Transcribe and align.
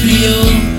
feel 0.00 0.69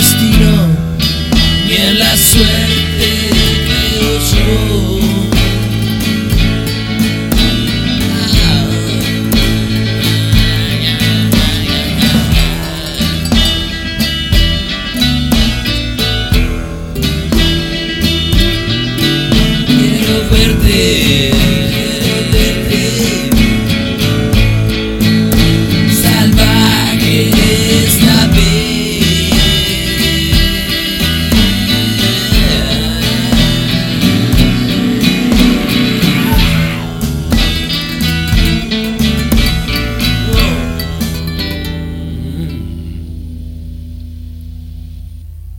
destino, 0.00 0.66
ni 1.66 1.76
en 1.76 1.98
la 1.98 2.16
suerte 2.16 3.08
creo 3.66 4.12
yo. 4.30 5.00
Quiero 19.66 20.30
verte. 20.30 21.19